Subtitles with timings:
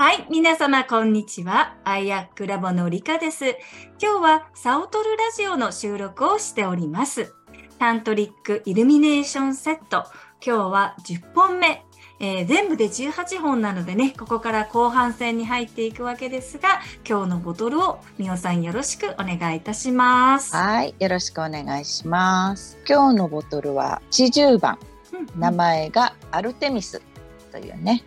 [0.00, 1.74] はい、皆様こんにちは。
[1.82, 3.56] アイアックラボのりかです。
[4.00, 7.34] 今日はサオトルラジオの収録をしております。
[7.80, 10.04] タントリックイルミネーションセット。
[10.40, 11.84] 今日は10本目。
[12.20, 20.54] えー全部で18本なのでね、ここから後半戦に入っていくわけですが、今日のボトルをみおさんよろしくお願いいたします。
[20.54, 22.78] はい、よろしくお願いします。
[22.88, 24.78] 今日のボトルは80番、
[25.12, 27.02] うん名前がアルテミス
[27.50, 28.04] というね、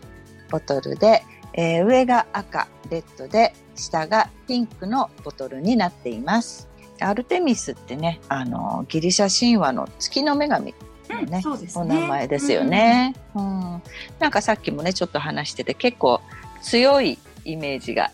[0.50, 1.24] ボトルで、
[1.54, 6.70] えー上が赤、レッドで、下がピンクのボトルになっています。
[7.00, 10.74] アルテミスってね、あの、ギリシャ神話の月の女神
[11.10, 13.82] のね、そうですねお名前ですよね、うん
[14.20, 16.22] なんかさっきもね、ちょっと話してて結構
[16.62, 18.12] 強いイメージが。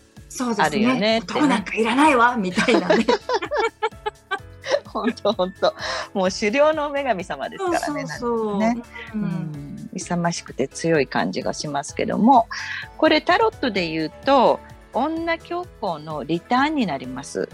[0.57, 3.05] あるよねね男なんかいらないわ、みたいなね。
[4.85, 5.73] 本当本当
[6.13, 7.79] もう狩猟の女神様ですからね。
[7.79, 8.57] そうそうそう。
[8.57, 8.77] ね
[9.13, 9.66] ううんん
[9.97, 12.47] 勇ましくて強い感じがしますけども
[12.97, 14.59] これタロットで言うと
[14.93, 17.47] 女教皇のリターンになります。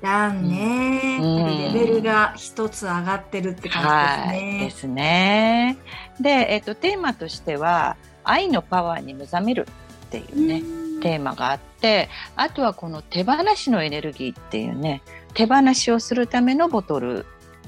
[0.00, 5.76] だね、うんやっぱりレベルが一つ上がってるって感はいじですね。
[6.18, 6.44] ですね。
[6.46, 9.66] で、えっとテーマとしては愛のパワーに目覚める
[10.06, 10.62] っていうね、
[11.02, 15.02] テーマがあってあとはこの手放しのエネルギーっていうね
[15.34, 17.26] 手放しをするためのボトル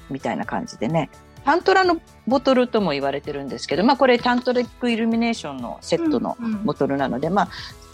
[0.09, 1.11] みたいな感じでね
[1.45, 7.49] タントラのボトルとも言われてるんですけど、まあ、これタントリックイルミネーションのセットのうんうんボトルなので、まあ、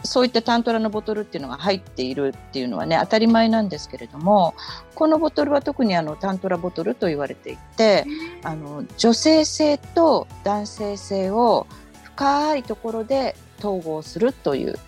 [0.05, 4.55] そういったタントラのボトルっていうのが入っているっていうのはね当たり前なんですけれども
[4.95, 8.07] このボトルは特にあのタントラボトルと言われていて
[8.43, 11.67] あの女性性と男性性を
[12.05, 14.79] 深いところで統合するという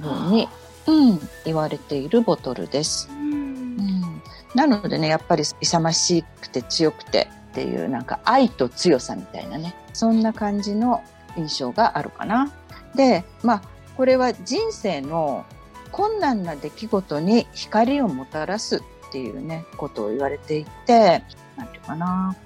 [0.00, 0.48] ふうに、
[0.86, 3.08] うん、言われているボトルです。
[3.10, 3.18] うん。
[3.18, 4.22] うん、
[4.54, 11.02] なのでねやっぱり勇ましくて強くてっていうなんか愛と強さみたいなねそんな感じの
[11.36, 12.52] 印象があるかな。
[12.94, 13.62] でまあ
[13.96, 15.44] これは人生の
[15.90, 18.80] 困難な出来事に光をもたらすっ
[19.12, 21.22] ていうねことを言われていて
[21.56, 22.36] なんていうかな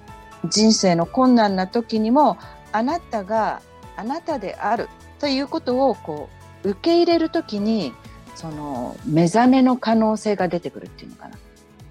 [0.49, 2.39] 人生の困難な時にも
[2.73, 3.61] あなたが
[3.97, 4.89] あなたである
[5.19, 6.29] ということをこ
[6.65, 7.93] う受け入れる時に
[8.35, 11.37] その目覚めの可能性が出てくるっていうのかな。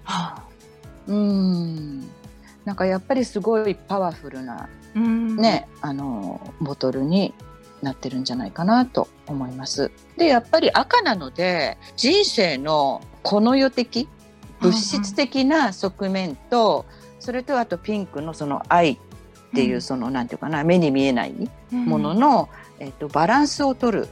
[0.04, 0.42] はあ
[1.06, 2.11] うん
[2.64, 7.32] なんかやっぱりすごいパワフルなうんね、あのボトルに
[7.80, 9.90] なってるんじゃないかなと思います。
[10.16, 14.08] でやっぱり赤なので人生のこの世的
[14.60, 16.84] 物質的な側面と、
[17.18, 18.98] それとあとピンクのその愛っ
[19.54, 21.34] ていう、そのなんていうかな目に見えない
[21.72, 22.48] ものの、
[22.78, 24.08] えっとバランスを取る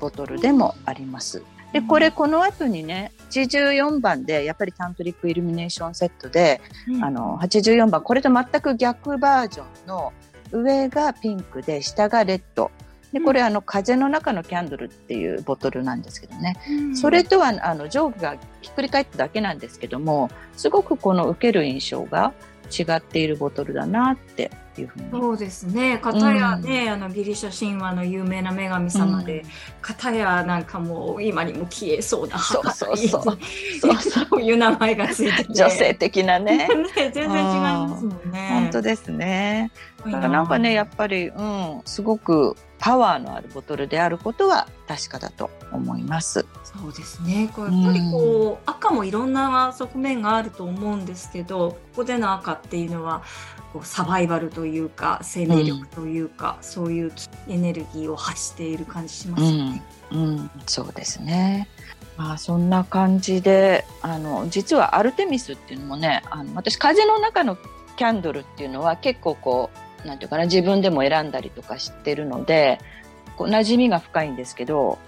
[0.00, 1.44] ボトルでもあります。
[1.72, 7.04] でこれこの後にね84番でやっぱりタントリックイルミネーションセットでうん。
[7.04, 10.12] あの84番これと全く逆バージョンの
[10.52, 12.70] 上がピンクで下がレッド。
[13.12, 16.96] でこれあの風の中のキャンドルっていうボトルなんですけどね、うん。
[16.96, 22.32] それとはあの上下がひっくり返っただけなんですけどもすごくこの受ける印象が
[22.72, 25.10] 違っているボトルだなっていうふうに。
[25.10, 25.98] そうですね。
[25.98, 29.44] 片やね、あのギリシャ神話の有名な女神様で、
[29.80, 33.22] 片やなんかもう今にも消えそうなそうそうそう。
[33.80, 34.26] そうそう。
[34.30, 35.52] そういう名前がついてて。
[35.52, 36.68] 女性的なね。
[36.96, 38.48] ね全然違いますもんね。
[38.50, 39.70] 本当ですね。
[40.04, 46.44] すだからなんかねやっぱり、うん、すごくパワーのあるボトルであることは確かだと思います。
[46.64, 47.48] そうですね。
[47.54, 53.22] これやっぱりこう、赤もいろんな側面があると思うんですけど、ここでの赤っていうのは
[53.72, 57.12] こうサバイバルというか生命力というか、そういう
[57.46, 59.82] エネルギーを発している感じしますよね。
[60.10, 61.68] うん、そうですね。
[62.16, 67.56] まあそんな感じであの実はアルテミスっていうのもねあの私風の中の
[67.96, 72.78] キャンドルっていうのは結構こうなんていうかな自分でも選んだりとかしてるので
[73.36, 74.98] こう馴染みが深いんですけど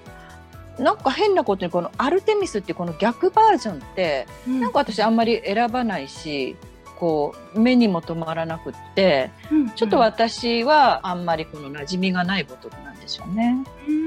[0.79, 4.61] なんか変なことにこのアルテミスってこの逆バージョンってうん。
[4.61, 6.57] なんか私あんまり選ばないし
[6.97, 13.65] こう目にも留まらなくってうんちょっと私はあんまりこの馴染みがないボトルなんですよね。
[13.89, 14.04] うん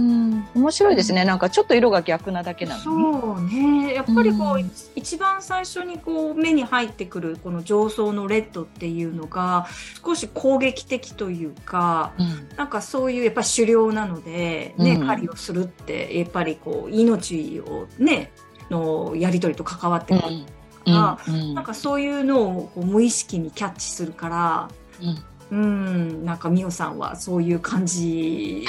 [0.00, 1.24] うん、面白いですね。
[1.26, 3.12] なんかちょっと色が逆なだけなのに。
[3.12, 3.94] そうね。
[3.94, 4.70] やっぱりこう、うん。
[4.96, 9.66] 一番最初にこう目に入ってくるこの上層のレッドっていうのが
[10.04, 15.06] 少し攻撃的というかうん、なんかそういうやっぱり狩猟なので、ねうん。
[15.06, 18.32] 狩りをするってやっぱりこう命をね
[18.70, 20.44] のやり取りと関わってくる、
[20.86, 24.70] あうん、なんかそういうのをこう無意識にキャッチするから
[25.02, 28.64] うん、うんなんか美桜さんはそういう感じ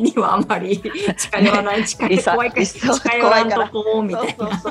[0.00, 0.82] にはあんまり
[1.16, 4.62] 近寄らない近寄 怖いから近寄らんとこうみたいな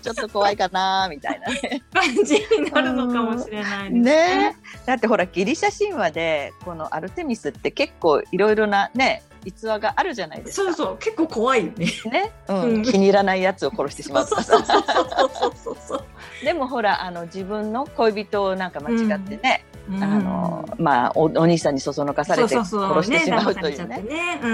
[0.00, 1.82] ちょっと怖いかなみたいなね。
[1.92, 4.56] 感じになるのかもしれないですね
[4.86, 10.72] だってほらギリシャ神話でこのアルテミスって結構いろいろなね逸話があるじゃないですか。
[10.72, 11.86] そうそう結構怖いよね。
[12.10, 14.42] ね、うん、うん気に入らないやつを殺してしまった。
[14.42, 16.04] そうそうそうそうそうそう。
[16.44, 24.00] でもほらあの自分の恋人をなんか間違ってね、うんあのまあおお兄さんにそそのかされて殺してしまうというね。
[24.02, 24.48] ねう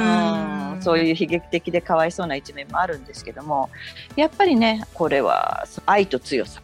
[0.79, 3.71] ん、そういう悲劇的でかわいそうな一面もあるんですけども
[4.17, 6.61] やっぱりねこれは愛と強さ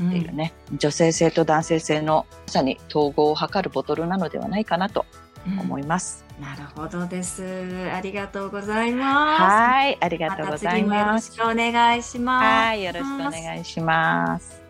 [0.00, 5.04] うんっていうね、女性性と男性性のまさに統合を図るボトルなのではないかなと
[5.46, 6.24] 思います。
[6.40, 7.44] なるほどです。
[7.92, 9.42] ありがとうございます。
[9.42, 11.32] はい、ありがまとうございた次もよろます。
[11.32, 12.44] しくお願いします。
[12.44, 14.61] はい、よろしくお願いします。